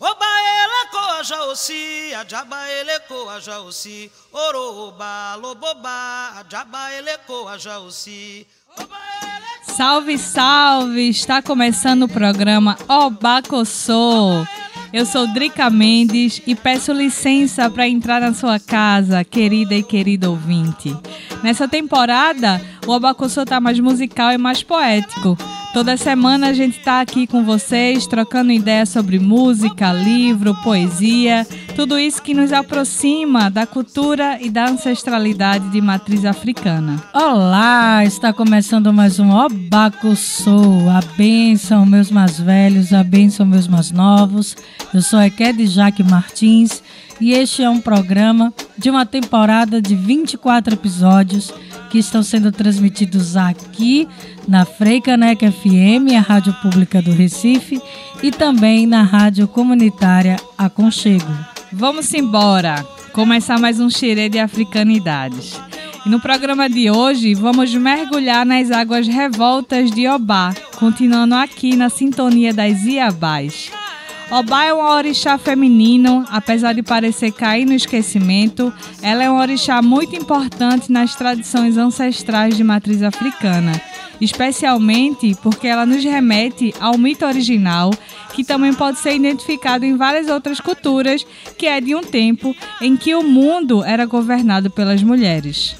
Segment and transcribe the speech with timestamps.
[0.00, 0.24] Oba.
[4.32, 6.44] Oroba, loboba.
[9.62, 11.08] Salve, salve!
[11.08, 14.44] Está começando o programa Obacossô.
[14.92, 20.30] Eu sou Drica Mendes e peço licença para entrar na sua casa, querida e querido
[20.30, 20.96] ouvinte.
[21.42, 25.36] Nessa temporada, o Abacuçu está mais musical e mais poético.
[25.72, 31.98] Toda semana a gente está aqui com vocês, trocando ideias sobre música, livro, poesia, tudo
[31.98, 37.02] isso que nos aproxima da cultura e da ancestralidade de matriz africana.
[37.12, 40.88] Olá, está começando mais um Obacuçu.
[40.90, 44.56] A bênção, meus mais velhos, a bênção, meus mais novos.
[44.92, 46.82] Eu sou Ekede Jaque Martins
[47.20, 51.52] e este é um programa de uma temporada de 24 episódios
[51.94, 54.08] que estão sendo transmitidos aqui
[54.48, 57.80] na Freicaneca FM, a rádio pública do Recife,
[58.20, 61.32] e também na rádio comunitária Aconchego.
[61.72, 65.54] Vamos embora, começar mais um xerê de africanidades.
[66.04, 72.52] No programa de hoje vamos mergulhar nas águas revoltas de Obá, continuando aqui na sintonia
[72.52, 73.70] das Iabás.
[74.34, 79.80] Obá é um orixá feminino, apesar de parecer cair no esquecimento, ela é um orixá
[79.80, 83.80] muito importante nas tradições ancestrais de matriz africana,
[84.20, 87.92] especialmente porque ela nos remete ao mito original,
[88.32, 91.24] que também pode ser identificado em várias outras culturas,
[91.56, 95.76] que é de um tempo em que o mundo era governado pelas mulheres.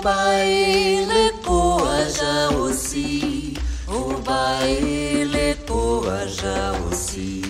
[0.00, 3.52] Ubailet poaja aussi,
[3.86, 7.44] ubailet poaja aussi.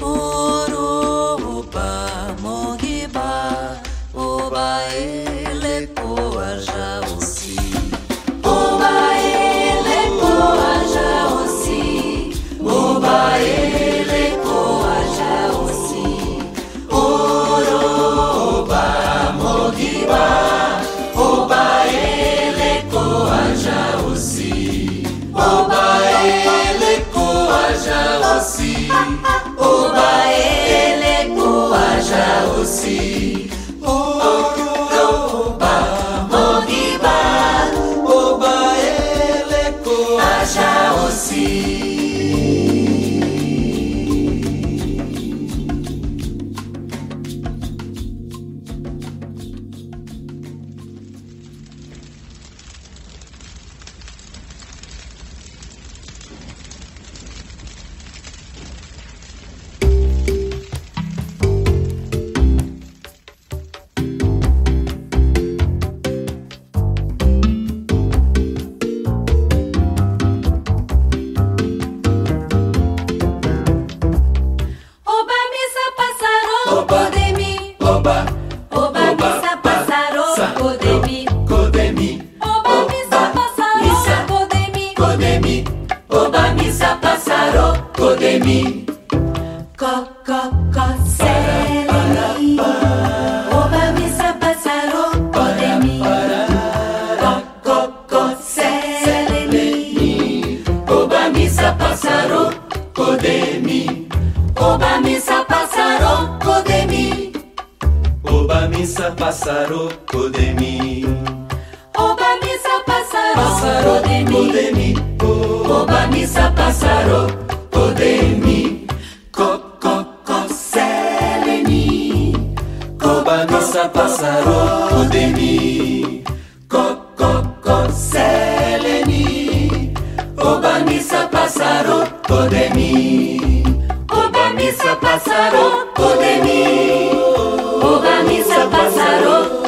[0.00, 2.06] Oro oba
[2.40, 3.82] mogiba,
[4.14, 7.58] ubailet poaja aussi.
[8.46, 12.30] Ubailet poaja aussi,
[12.62, 13.81] ubailet
[33.02, 33.48] osi,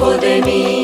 [0.04, 0.83] pássaro,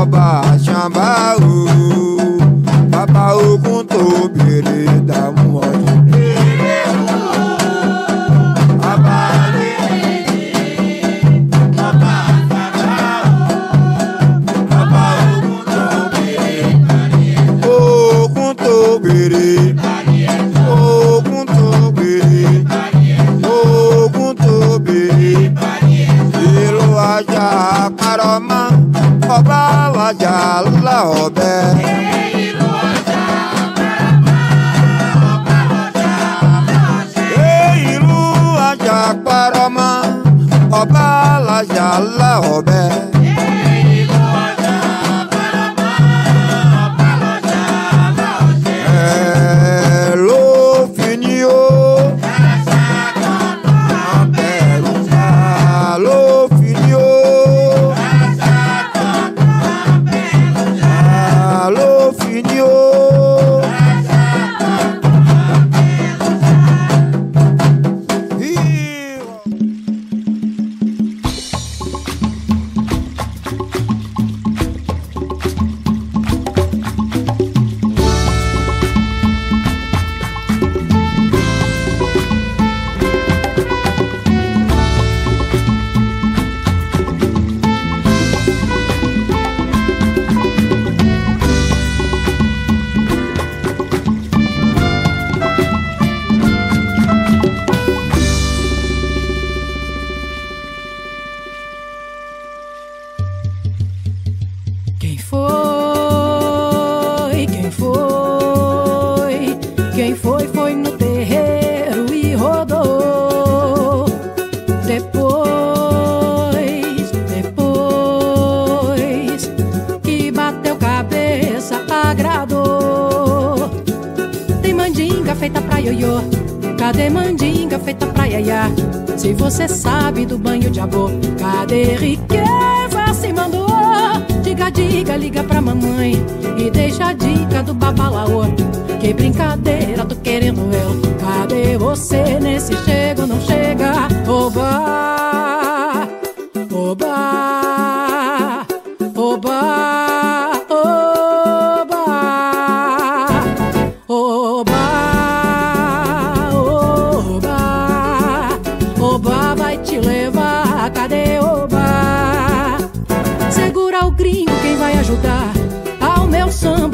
[0.00, 1.08] ọba àṣàmbá
[1.50, 1.54] o
[2.92, 4.02] bàbá ogun tó
[4.34, 4.78] béèrè
[5.08, 6.41] dànù ọjọ́.
[27.22, 27.48] wájà
[27.98, 28.64] parọ́ mọ́
[29.36, 29.60] ọba
[29.96, 30.34] wájà
[30.74, 31.52] ńlá ọ̀bẹ.
[37.92, 38.20] ìlú
[38.68, 39.92] ọjà parọ́ mọ́
[40.80, 41.06] ọba
[41.48, 42.90] wájà ńlá ọ̀ṣẹ́.
[43.02, 43.11] ìlú.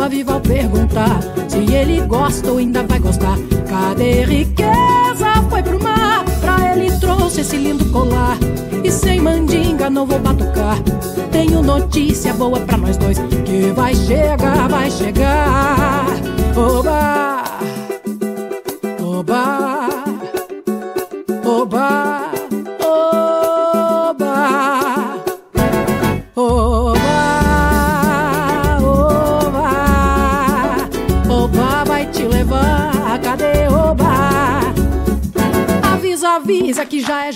[0.08, 3.36] Viva ao perguntar Se ele gosta ou ainda vai gostar.
[3.68, 5.42] Cadê riqueza?
[5.48, 6.24] Foi pro mar.
[6.40, 8.36] Pra ele trouxe esse lindo colar.
[8.84, 10.78] E sem mandinga não vou batucar.
[11.30, 16.06] Tenho notícia boa pra nós dois Que vai chegar, vai chegar.
[16.56, 17.37] Oba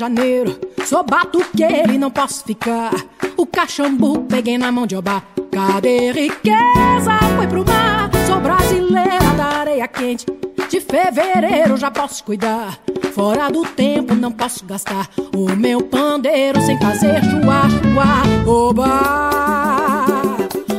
[0.02, 0.58] Janeiro.
[0.84, 2.90] Sou batuqueiro e não posso ficar.
[3.36, 5.22] O cachambu peguei na mão de obá.
[5.52, 7.18] Cadê riqueza?
[7.36, 8.10] Foi pro mar.
[8.26, 10.26] Sou brasileira da areia quente.
[10.68, 12.80] De fevereiro já posso cuidar.
[13.14, 15.08] Fora do tempo não posso gastar.
[15.36, 18.22] O meu pandeiro sem fazer chuá, chuá.
[18.44, 18.88] Oba,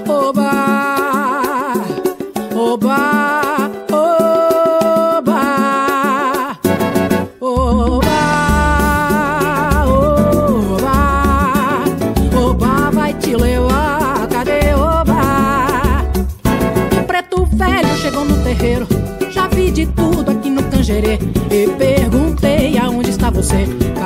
[0.06, 0.52] oba,
[2.54, 3.03] oba.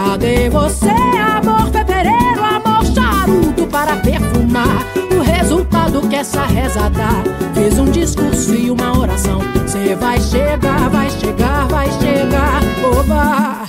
[0.09, 4.87] Cadê você, amor fevereiro, amor charuto para perfumar?
[5.11, 7.11] O resultado que essa reza dá.
[7.53, 9.41] Fiz um discurso e uma oração.
[9.63, 12.61] Você vai chegar, vai chegar, vai chegar,
[12.97, 13.66] oba.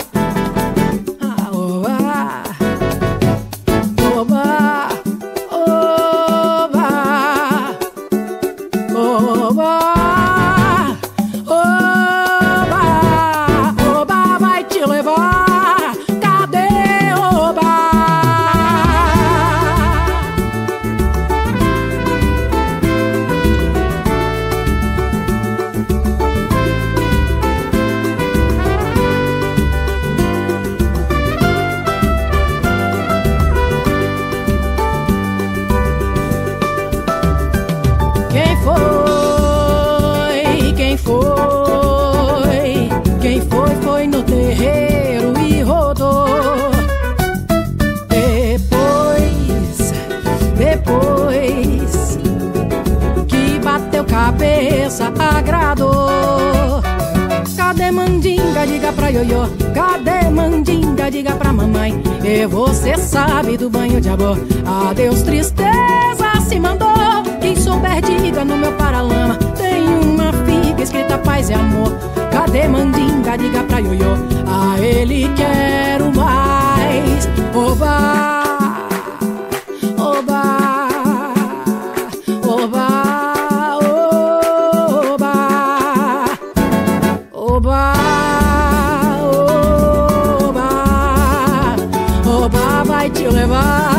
[93.10, 93.97] Te levar.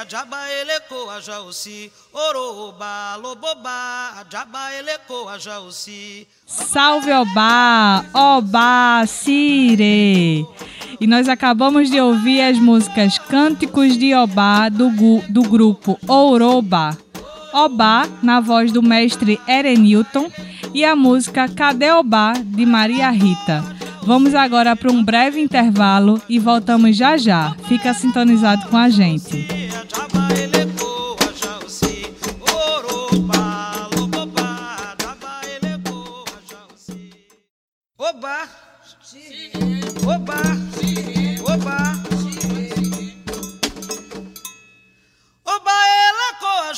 [0.00, 1.92] Jaossi, a jaba ele coa jaossi.
[2.12, 6.26] Oroba, loboba, a jaba ele coa jaossi.
[6.46, 10.46] Salve Obá, Obá, Sire!
[11.00, 14.90] E nós acabamos de ouvir as músicas Cânticos de Obá do,
[15.28, 16.96] do grupo Ouroba.
[17.52, 20.30] Obá, na voz do mestre Erenilton,
[20.72, 23.79] e a música Cadê Obá, de Maria Rita.
[24.02, 27.54] Vamos agora para um breve intervalo e voltamos já já.
[27.68, 29.46] Fica sintonizado com a gente.
[29.70, 29.86] A
[40.20, 40.59] jaba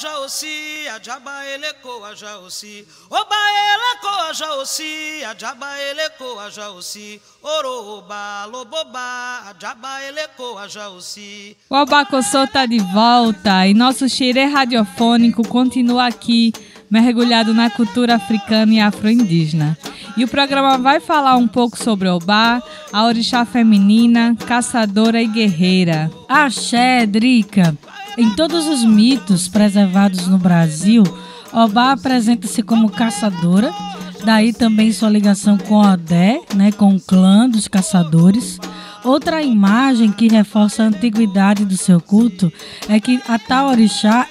[0.04, 2.87] ela coa jaossi, a jaba ele coa jaossi.
[3.09, 7.21] Oba jaossi, a jaba ele coa jaossi.
[7.42, 11.56] Oroba, loboba, a jaba ele coa jaossi.
[11.71, 16.52] O Albacossô tá de volta e nosso xerê radiofônico continua aqui,
[16.90, 19.78] mergulhado na cultura africana e afro-indígena.
[20.16, 26.11] E o programa vai falar um pouco sobre Obá, a orixá feminina, caçadora e guerreira.
[26.28, 27.76] Axé, Drica.
[28.16, 31.02] Em todos os mitos preservados no Brasil,
[31.52, 33.73] Obá apresenta-se como caçadora,
[34.25, 38.59] daí também sua ligação com Odé, né, com o clã dos caçadores.
[39.04, 42.52] Outra imagem que reforça a antiguidade do seu culto
[42.88, 43.71] é que a tal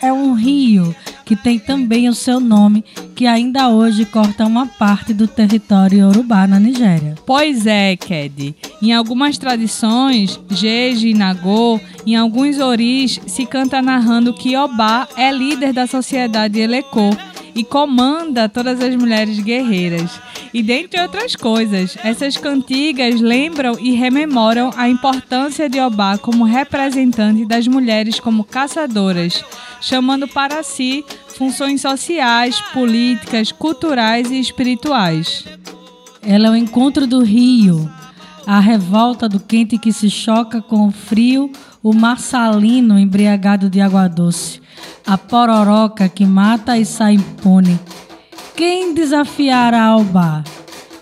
[0.01, 2.83] é um rio que tem também o seu nome,
[3.15, 7.15] que ainda hoje corta uma parte do território iorubá na Nigéria.
[7.25, 8.55] Pois é, Ked.
[8.81, 15.31] Em algumas tradições, Jeje e Nagô, em alguns oris, se canta narrando que Obá é
[15.31, 17.11] líder da sociedade Elecô
[17.55, 20.19] e comanda todas as mulheres guerreiras.
[20.53, 27.45] E dentre outras coisas, essas cantigas lembram e rememoram a importância de Obá como representante
[27.45, 29.43] das mulheres como caçadoras,
[29.79, 31.05] chamando para si
[31.37, 35.45] funções sociais, políticas, culturais e espirituais.
[36.21, 37.89] Ela é o encontro do rio,
[38.45, 43.81] a revolta do quente que se choca com o frio, o mar salino embriagado de
[43.81, 44.60] água doce,
[45.05, 47.79] a pororoca que mata e sai impune.
[48.55, 50.43] Quem desafiará Alba?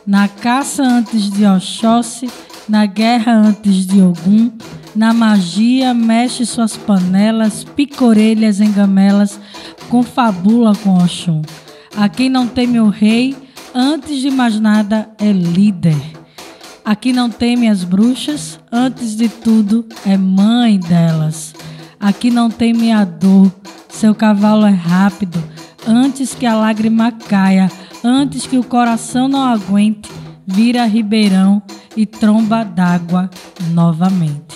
[0.06, 2.29] Na caça antes de Oxóssi,
[2.68, 4.51] na guerra antes de Ogum,
[4.96, 9.39] na magia mexe suas panelas, picorelhas em gamelas,
[9.89, 11.41] confabula com Oxum.
[11.96, 13.36] A quem não teme o rei,
[13.74, 15.98] antes de mais nada é líder.
[16.84, 21.53] Aqui não teme as bruxas, antes de tudo é mãe delas.
[22.00, 23.51] Aqui não teme a dor,
[24.00, 25.44] seu cavalo é rápido,
[25.86, 27.70] antes que a lágrima caia,
[28.01, 30.10] antes que o coração não aguente,
[30.48, 31.62] vira ribeirão
[31.98, 33.29] e tromba d'água
[33.72, 34.49] novamente.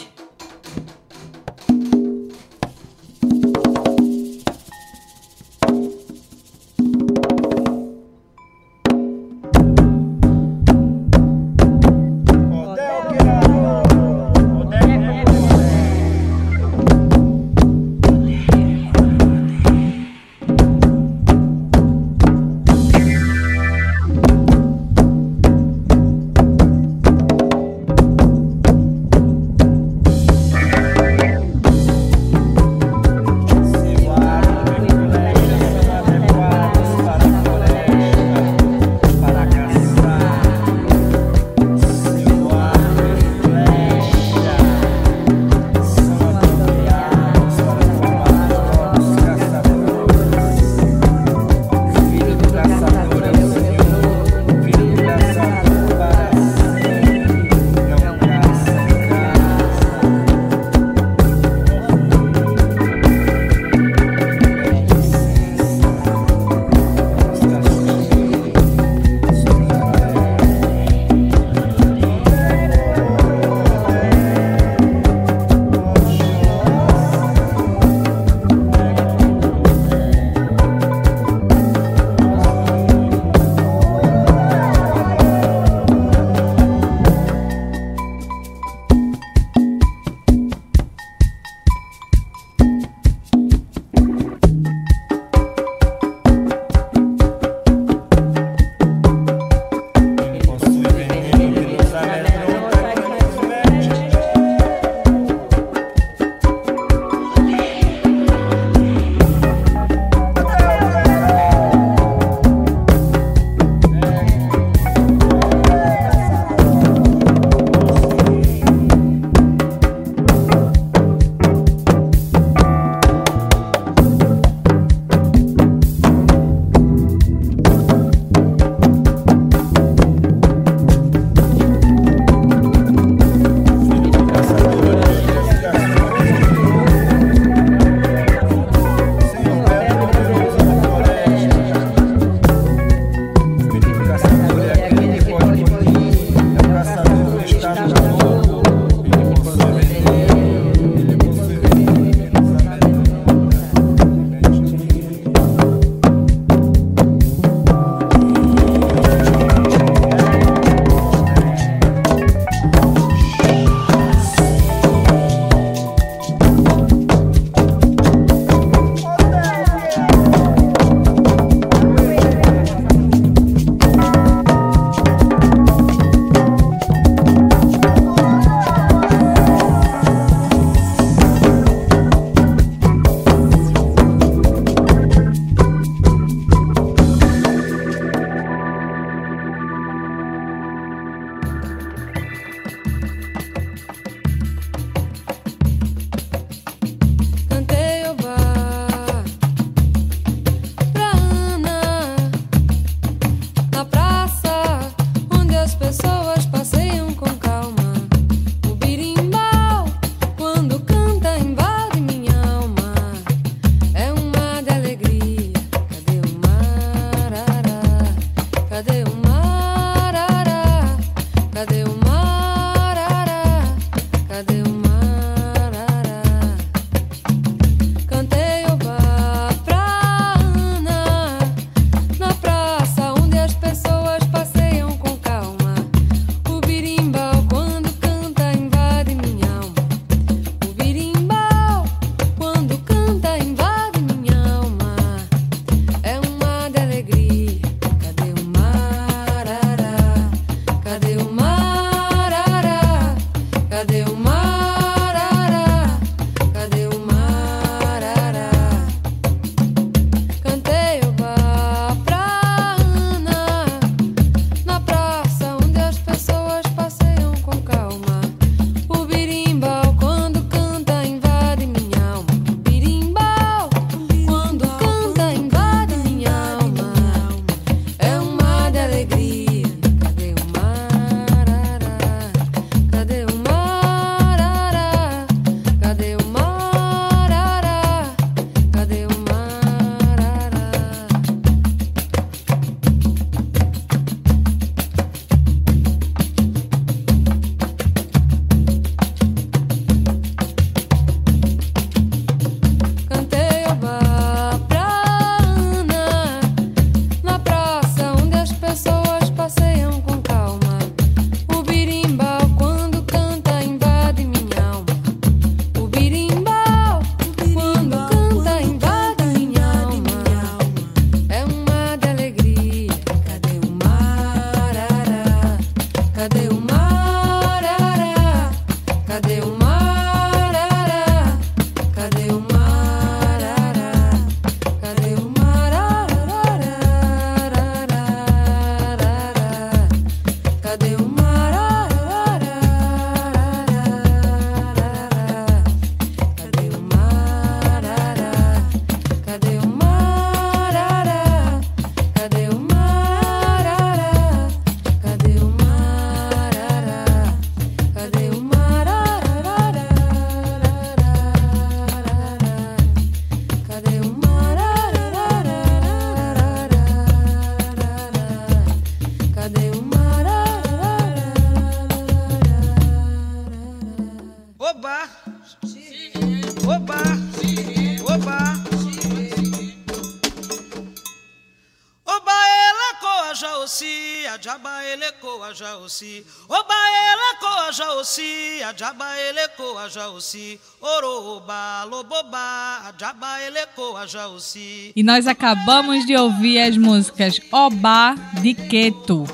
[394.96, 399.26] E nós acabamos de ouvir as músicas Oba de Queto,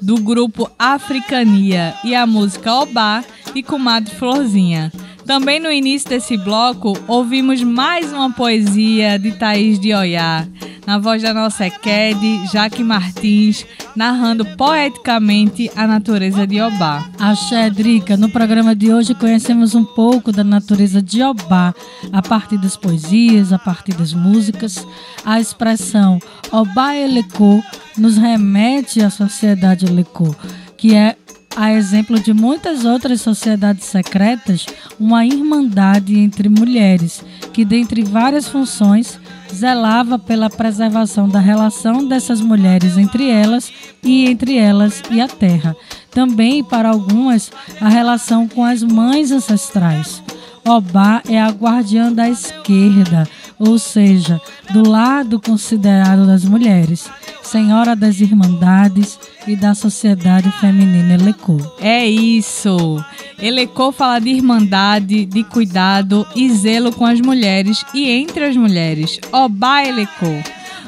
[0.00, 4.92] do grupo Africania, e a música Oba de Comadre Florzinha.
[5.26, 10.46] Também no início desse bloco, ouvimos mais uma poesia de Thaís de Oiá,
[10.86, 17.04] na voz da nossa Ekede, Jaque Martins, narrando poeticamente a natureza de Obá.
[17.18, 18.16] Axé, Drica.
[18.16, 21.74] No programa de hoje conhecemos um pouco da natureza de Obá,
[22.12, 24.86] a partir das poesias, a partir das músicas.
[25.24, 26.20] A expressão
[26.52, 27.60] Obá Elecô
[27.98, 30.34] nos remete à sociedade Elecô,
[30.76, 31.16] que é
[31.56, 34.66] a exemplo de muitas outras sociedades secretas,
[35.00, 39.18] uma irmandade entre mulheres, que, dentre várias funções,
[39.52, 45.76] zelava pela preservação da relação dessas mulheres entre elas e entre elas e a terra.
[46.10, 50.22] Também, para algumas, a relação com as mães ancestrais.
[50.66, 54.40] Obá é a guardiã da esquerda, ou seja,
[54.70, 57.10] do lado considerado das mulheres,
[57.42, 61.58] senhora das irmandades e da sociedade feminina Elecô.
[61.80, 63.02] É isso!
[63.38, 69.20] Elecô fala de irmandade, de cuidado e zelo com as mulheres e entre as mulheres.
[69.32, 70.42] Obá Elecô!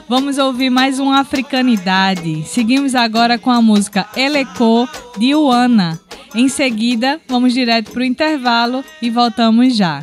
[0.08, 2.42] Vamos ouvir mais uma africanidade.
[2.46, 6.00] Seguimos agora com a música Elecô de Uana.
[6.34, 10.02] Em seguida, vamos direto para o intervalo e voltamos já.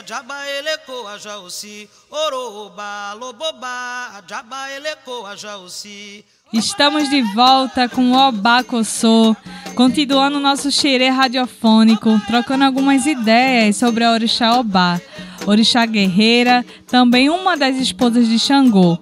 [0.00, 1.88] Jaossi, a jaba ele coa jaossi.
[2.10, 6.24] Oroba, loboba, a jaba ele coa jaossi.
[6.52, 9.36] Estamos de volta com o Obacossô,
[9.74, 15.00] continuando nosso xerê radiofônico, trocando algumas ideias sobre a Orixá Obá,
[15.46, 18.98] Orixá Guerreira, também uma das esposas de Xangô.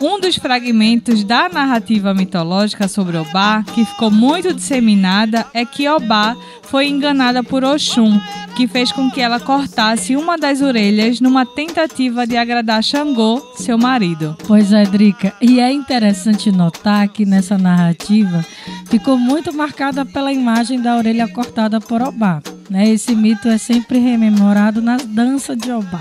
[0.00, 6.34] Um dos fragmentos da narrativa mitológica sobre Obá, que ficou muito disseminada, é que Obá
[6.62, 8.18] foi enganada por Oxum,
[8.56, 13.76] que fez com que ela cortasse uma das orelhas numa tentativa de agradar Xangô, seu
[13.76, 14.34] marido.
[14.46, 15.34] Pois é, Drica.
[15.38, 18.42] E é interessante notar que nessa narrativa
[18.86, 22.42] ficou muito marcada pela imagem da orelha cortada por Obá.
[22.70, 22.88] Né?
[22.88, 26.00] Esse mito é sempre rememorado nas danças de Obá.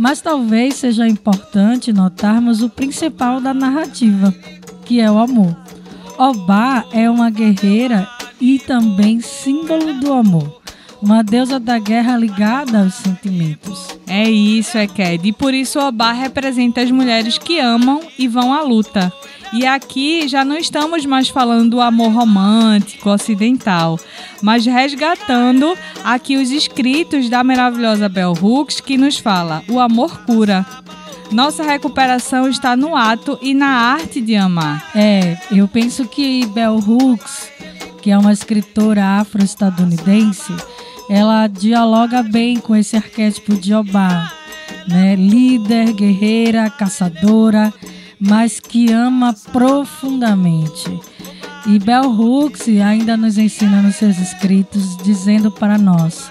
[0.00, 4.34] Mas talvez seja importante notarmos o principal da narrativa,
[4.86, 5.54] que é o amor.
[6.16, 8.08] Obá é uma guerreira
[8.40, 10.58] e também símbolo do amor.
[11.02, 13.88] Uma deusa da guerra ligada aos sentimentos.
[14.06, 15.28] É isso, Eked.
[15.28, 19.12] E por isso Obá representa as mulheres que amam e vão à luta.
[19.52, 23.98] E aqui já não estamos mais falando do amor romântico ocidental,
[24.40, 30.64] mas resgatando aqui os escritos da maravilhosa Bell Hooks que nos fala: o amor cura.
[31.32, 34.90] Nossa recuperação está no ato e na arte de amar.
[34.96, 37.48] É, eu penso que Bell Hooks,
[38.02, 40.52] que é uma escritora afro-estadunidense,
[41.08, 44.32] ela dialoga bem com esse arquétipo de Obá,
[44.88, 45.14] né?
[45.14, 47.72] Líder, guerreira, caçadora,
[48.20, 51.00] mas que ama profundamente.
[51.66, 56.30] E Bell Hooks ainda nos ensina nos seus escritos, dizendo para nós: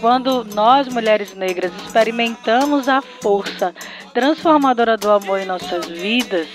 [0.00, 3.74] quando nós, mulheres negras, experimentamos a força
[4.12, 6.46] transformadora do amor em nossas vidas,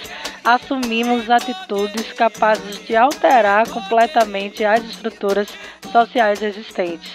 [0.44, 5.48] assumimos atitudes capazes de alterar completamente as estruturas
[5.92, 7.12] sociais existentes.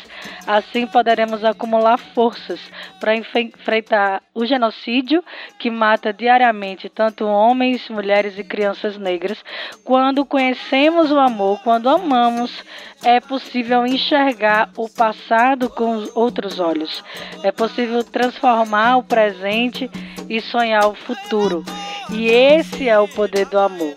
[0.46, 2.60] Assim poderemos acumular forças
[3.00, 5.24] para enfrentar o genocídio
[5.58, 9.44] que mata diariamente tanto homens, mulheres e crianças negras.
[9.84, 12.64] Quando conhecemos o amor, quando amamos,
[13.02, 17.02] é possível enxergar o passado com outros olhos.
[17.42, 19.90] É possível transformar o presente
[20.28, 21.64] e sonhar o futuro.
[22.10, 23.94] E esse é o poder do amor.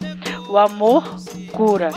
[0.49, 1.03] O amor
[1.51, 1.89] cura.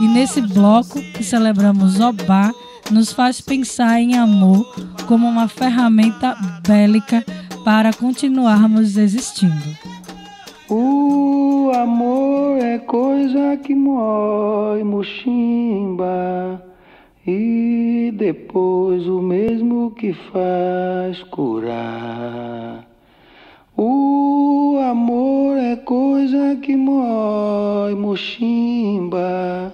[0.00, 2.50] E nesse bloco que celebramos Obá,
[2.90, 4.66] nos faz pensar em amor
[5.06, 7.24] como uma ferramenta bélica
[7.64, 9.76] para continuarmos existindo.
[10.68, 16.62] O amor é coisa que mói mochimba
[17.26, 22.86] e depois o mesmo que faz curar.
[23.76, 29.72] O amor é coisa que mói mochimba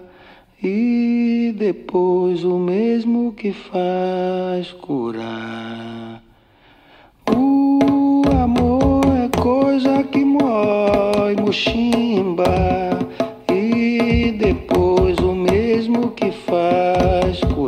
[0.63, 6.23] e depois o mesmo que faz curar.
[7.35, 12.99] O amor é coisa que mói mochimba
[13.51, 17.60] e depois o mesmo que faz curar.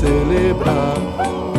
[0.00, 1.57] Celebrar.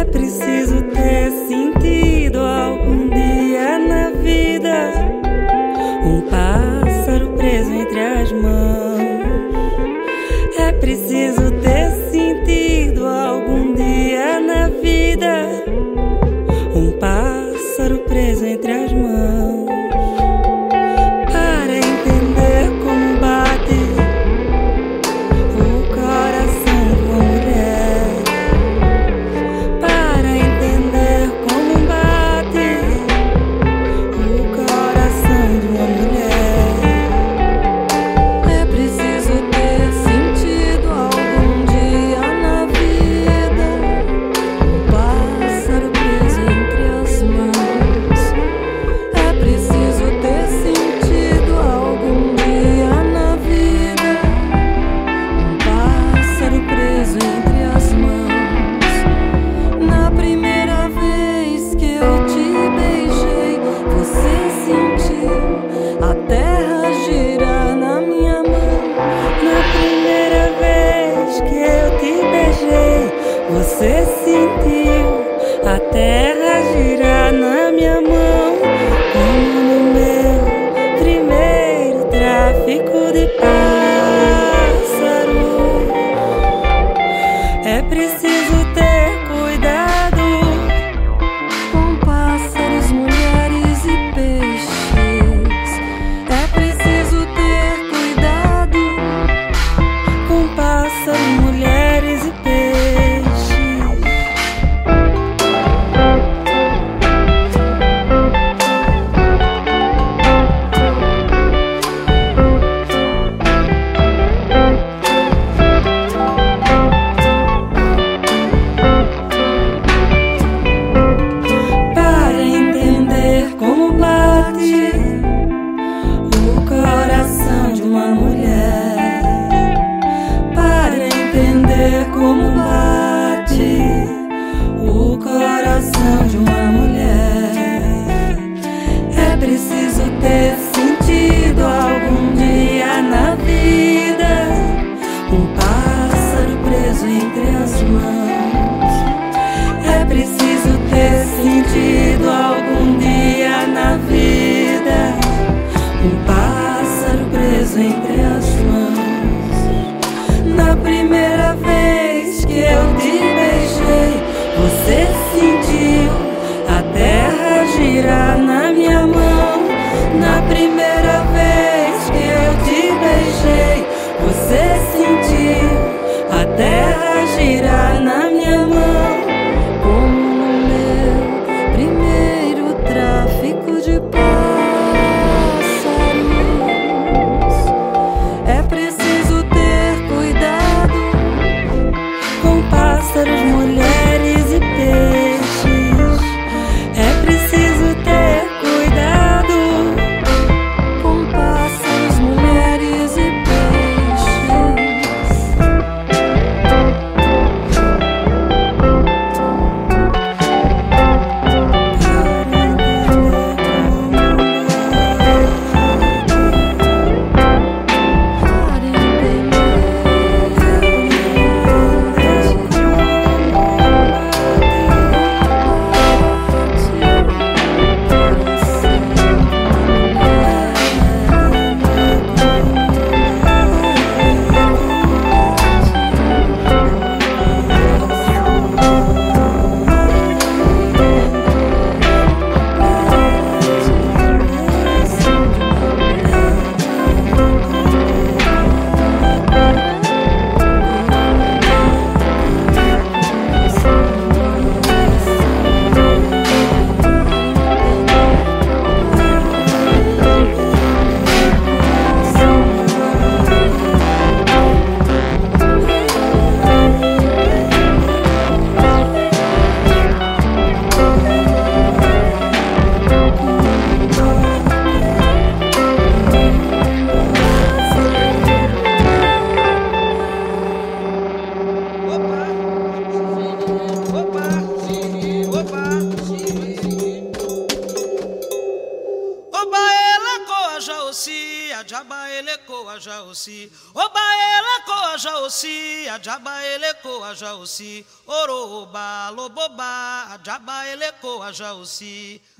[0.00, 1.79] É preciso ter sentido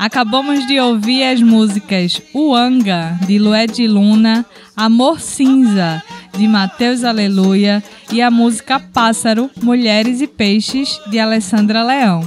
[0.00, 8.22] Acabamos de ouvir as músicas Uanga, de Lued Luna, Amor Cinza, de Mateus Aleluia, e
[8.22, 12.22] a música Pássaro, Mulheres e Peixes, de Alessandra Leão.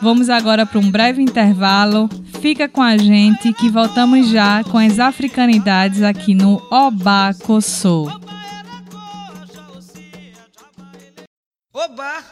[0.00, 2.08] Vamos agora para um breve intervalo.
[2.40, 7.34] Fica com a gente que voltamos já com as africanidades aqui no Oba.
[11.74, 12.24] Oba, oba,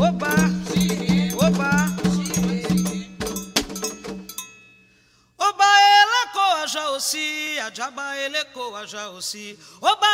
[0.00, 0.67] oba.
[6.68, 8.02] A jaba.
[9.80, 10.06] Oba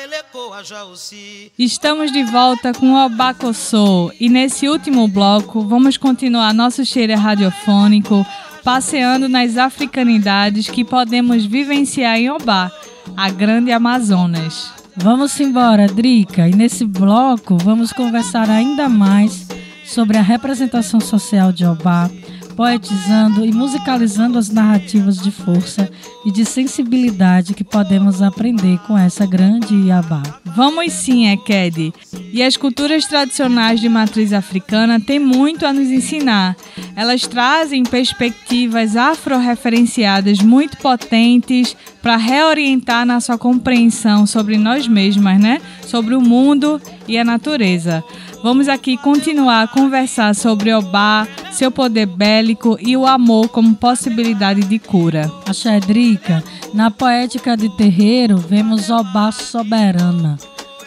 [1.59, 8.25] Estamos de volta com o Obacossô e nesse último bloco vamos continuar nosso cheiro radiofônico
[8.65, 12.71] passeando nas africanidades que podemos vivenciar em Obá,
[13.17, 14.73] a grande Amazonas.
[14.97, 16.49] Vamos embora, Drica.
[16.49, 19.49] E nesse bloco vamos conversar ainda mais
[19.93, 22.11] sobre a representação social de Obá,
[22.57, 25.91] poetizando e musicalizando as narrativas de força
[26.25, 30.23] e de sensibilidade que podemos aprender com essa grande Iabá.
[30.45, 31.93] Vamos sim, Eked.
[32.33, 36.57] E as culturas tradicionais de matriz africana têm muito a nos ensinar.
[36.97, 45.61] Elas trazem perspectivas afro-referenciadas muito potentes para reorientar na sua compreensão sobre nós mesmas, né?
[45.87, 48.05] Sobre o mundo e a natureza.
[48.43, 54.63] Vamos aqui continuar a conversar sobre Obá, seu poder bélico e o amor como possibilidade
[54.63, 55.31] de cura.
[55.49, 56.43] A Xedrica,
[56.75, 60.37] na poética de terreiro, vemos Obá soberana,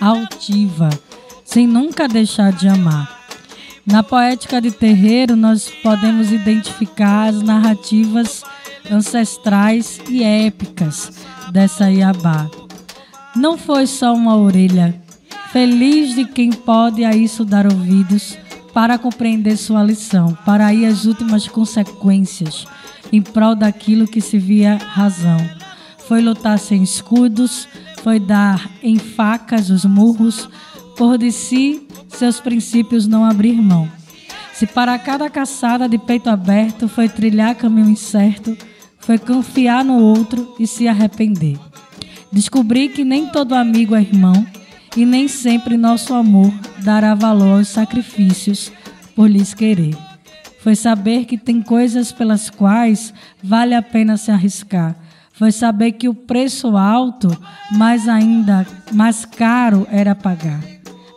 [0.02, 0.90] altiva,
[1.46, 3.10] sem nunca deixar de amar.
[3.86, 8.44] Na poética de terreiro, nós podemos identificar as narrativas
[8.92, 11.10] ancestrais e épicas
[11.54, 12.50] dessa Iabá.
[13.34, 15.05] Não foi só uma orelha,
[15.56, 18.38] feliz de quem pode a isso dar ouvidos
[18.74, 22.68] para compreender sua lição, para ir às últimas consequências,
[23.10, 25.38] em prol daquilo que se via razão.
[26.10, 27.70] Foi lutar sem escudos,
[28.04, 30.50] foi dar em facas os murros,
[30.98, 33.90] por de si seus princípios não abrir mão.
[34.52, 38.58] Se para cada caçada de peito aberto foi trilhar caminho incerto,
[39.00, 41.58] foi confiar no outro e se arrepender.
[42.30, 44.46] Descobri que nem todo amigo é irmão
[44.96, 48.72] e nem sempre nosso amor dará valor aos sacrifícios
[49.16, 49.96] por lhes querer.
[50.60, 54.96] Foi saber que tem coisas pelas quais vale a pena se arriscar.
[55.34, 57.30] Foi saber que o preço alto,
[57.74, 60.62] mais ainda mais caro, era pagar.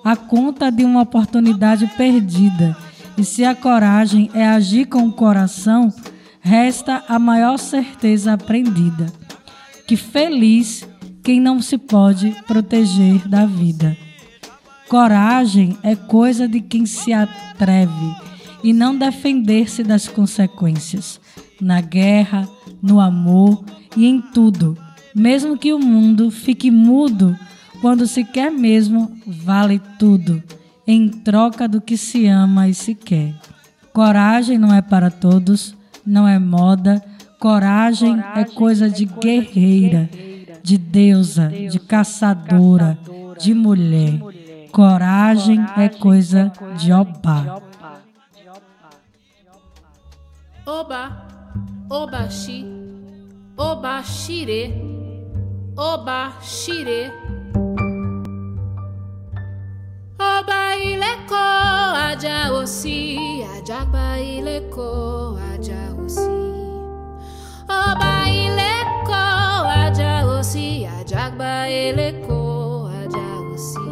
[0.05, 2.77] A conta de uma oportunidade perdida.
[3.17, 5.93] E se a coragem é agir com o coração,
[6.41, 9.07] resta a maior certeza aprendida:
[9.87, 10.87] que feliz
[11.29, 13.95] quem não se pode proteger da vida.
[14.89, 18.17] Coragem é coisa de quem se atreve
[18.65, 21.21] e não defender-se das consequências,
[21.61, 22.49] na guerra,
[22.81, 23.63] no amor
[23.95, 24.75] e em tudo,
[25.15, 27.39] mesmo que o mundo fique mudo
[27.83, 30.43] quando se quer mesmo, vale tudo,
[30.87, 33.35] em troca do que se ama e se quer.
[33.93, 35.77] Coragem não é para todos,
[36.07, 37.05] não é moda,
[37.39, 40.28] coragem, coragem é coisa de é coisa guerreira, de
[40.77, 42.99] deusa, de caçadora,
[43.39, 44.21] de mulher.
[44.73, 47.63] Coragem é coisa de Obá.
[50.67, 51.27] Oba,
[51.89, 52.67] Obaxi,
[53.57, 54.75] Obaxire,
[55.75, 57.11] Obaxire.
[60.21, 61.35] Oba ileko
[61.95, 63.17] aja osi,
[63.57, 65.39] ajagba ileko
[71.19, 71.35] Chak
[71.67, 73.91] eleko aja osi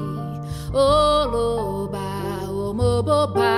[0.71, 2.07] Oloba,
[2.47, 3.51] omoboba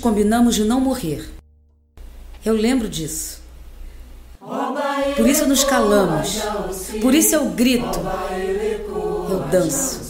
[0.00, 1.28] combinamos de não morrer.
[2.44, 3.40] Eu lembro disso.
[5.16, 6.40] Por isso nos calamos.
[7.02, 8.00] Por isso eu grito.
[9.30, 10.00] Eu danço.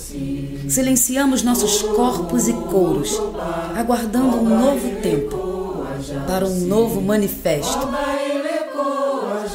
[0.69, 3.21] Silenciamos nossos corpos e couros,
[3.77, 5.85] aguardando um novo tempo
[6.27, 7.89] para um novo manifesto.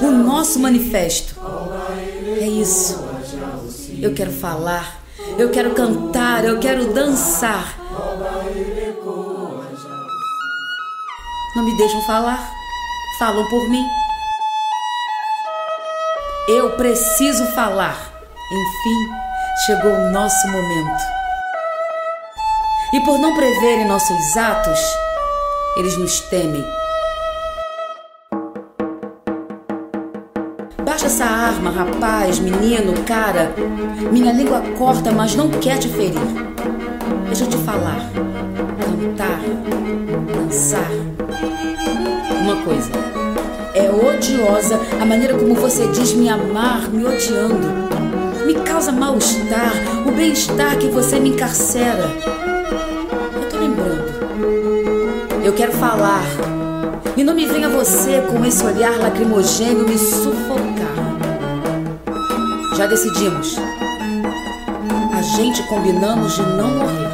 [0.02, 1.36] O nosso manifesto.
[2.40, 3.02] É isso.
[4.02, 5.02] Eu quero falar,
[5.38, 7.85] eu quero cantar, eu quero dançar.
[11.56, 12.52] Não me deixam falar?
[13.18, 13.88] Falam por mim.
[16.50, 17.96] Eu preciso falar.
[18.52, 19.10] Enfim,
[19.66, 21.02] chegou o nosso momento.
[22.94, 24.80] E por não preverem nossos atos,
[25.78, 26.64] eles nos temem.
[30.84, 33.54] Baixa essa arma, rapaz, menino, cara.
[34.12, 36.20] Minha língua corta, mas não quer te ferir.
[37.28, 38.02] Deixa eu te falar.
[38.82, 39.40] Cantar,
[40.34, 41.05] dançar.
[42.42, 42.92] Uma coisa.
[43.74, 47.86] É odiosa a maneira como você diz me amar, me odiando.
[48.46, 49.74] Me causa mal-estar,
[50.08, 52.10] o bem-estar que você me encarcera.
[53.36, 55.44] Eu tô lembrando.
[55.44, 56.24] Eu quero falar.
[57.18, 60.96] E não me venha você com esse olhar lacrimogêneo me sufocar.
[62.76, 63.58] Já decidimos.
[65.18, 67.05] A gente combinamos de não morrer.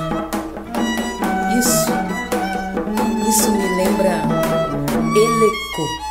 [5.31, 6.10] Eleco.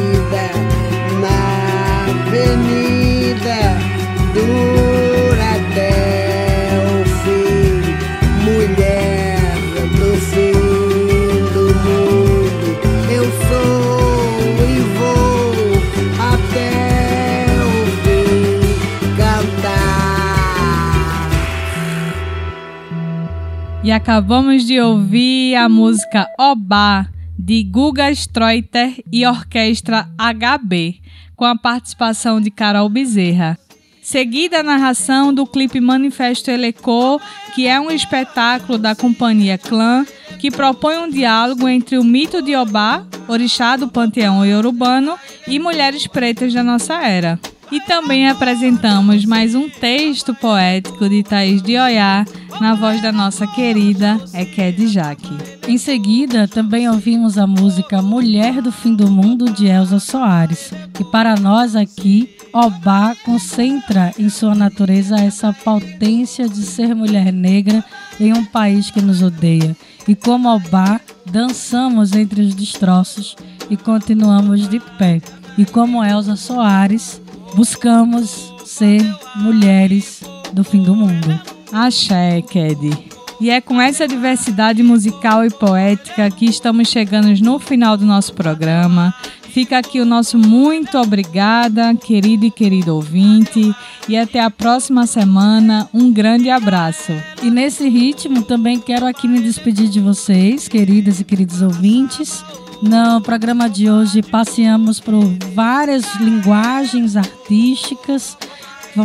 [23.91, 31.01] E acabamos de ouvir a música Obá, de Guga Streuter e Orquestra HB,
[31.35, 33.59] com a participação de Carol Bezerra.
[34.01, 37.19] Seguida a narração do clipe Manifesto Elecô,
[37.53, 40.05] que é um espetáculo da companhia Clã,
[40.39, 46.07] que propõe um diálogo entre o mito de Obá, orixá do panteão iorubano, e mulheres
[46.07, 47.37] pretas da nossa era.
[47.71, 52.25] E também apresentamos mais um texto poético de Thaís de Oiá,
[52.59, 55.37] na voz da nossa querida Eked Jaque.
[55.65, 61.05] Em seguida, também ouvimos a música Mulher do Fim do Mundo de Elza Soares, que
[61.05, 67.81] para nós aqui, Obá concentra em sua natureza essa potência de ser mulher negra
[68.19, 69.77] em um país que nos odeia.
[70.05, 73.37] E como Obá, dançamos entre os destroços
[73.69, 75.21] e continuamos de pé.
[75.57, 77.21] E como Elza Soares,
[77.55, 79.01] buscamos ser
[79.35, 80.21] mulheres
[80.53, 81.39] do fim do mundo.
[81.71, 83.11] Axé, Ked.
[83.39, 88.33] E é com essa diversidade musical e poética que estamos chegando no final do nosso
[88.33, 89.13] programa.
[89.51, 93.75] Fica aqui o nosso muito obrigada, querido e querido ouvinte,
[94.07, 95.89] e até a próxima semana.
[95.93, 97.11] Um grande abraço.
[97.41, 102.45] E nesse ritmo também quero aqui me despedir de vocês, queridas e queridos ouvintes,
[102.81, 105.23] No programa de hoje passeamos por
[105.53, 108.35] várias linguagens artísticas,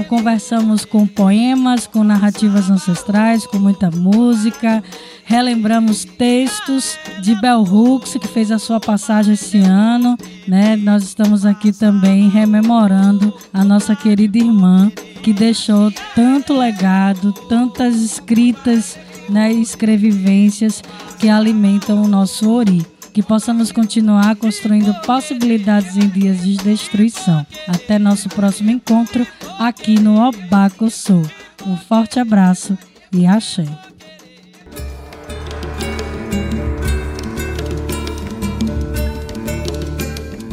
[0.09, 4.83] conversamos com poemas, com narrativas ancestrais, com muita música,
[5.25, 10.17] relembramos textos de Bell Hooks, que fez a sua passagem esse ano.
[10.49, 10.75] Né?
[10.77, 14.91] Nós estamos aqui também rememorando a nossa querida irmã,
[15.23, 18.99] que deixou tanto legado, tantas escritas
[19.29, 20.83] né, escrevivências
[21.19, 22.96] que alimentam o nosso Ori.
[23.17, 27.47] Que possamos continuar construindo possibilidades em dias de destruição.
[27.67, 29.27] Até nosso próximo encontro
[29.59, 31.23] aqui no Obaco Sul.
[31.67, 32.77] Um forte abraço
[33.11, 33.65] e axé.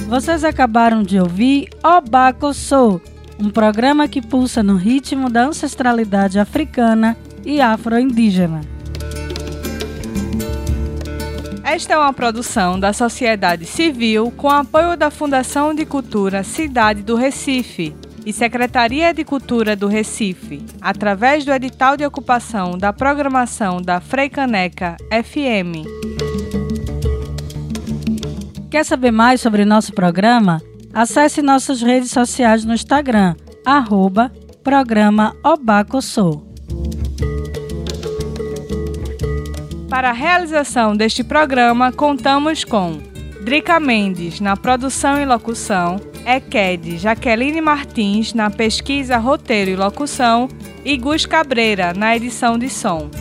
[0.07, 3.01] Vocês acabaram de ouvir Obaco Sou,
[3.38, 8.73] um programa que pulsa no ritmo da ancestralidade africana e afro-indígena.
[11.64, 17.16] Esta é uma produção da sociedade civil com apoio da Fundação de Cultura Cidade do
[17.16, 17.95] Recife
[18.26, 24.97] e Secretaria de Cultura do Recife, através do edital de ocupação da programação da Freicaneca
[25.09, 25.88] FM.
[28.70, 30.61] Quer saber mais sobre nosso programa?
[30.93, 33.36] Acesse nossas redes sociais no Instagram,
[33.66, 34.32] arroba
[34.64, 36.53] programa Obacossou.
[39.94, 43.00] Para a realização deste programa, contamos com
[43.44, 50.50] Drica Mendes na produção e locução, Equed Jaqueline Martins na pesquisa, roteiro e locução
[50.84, 53.12] e Gus Cabreira na edição de som.